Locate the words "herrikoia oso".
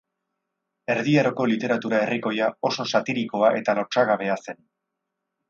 2.05-2.87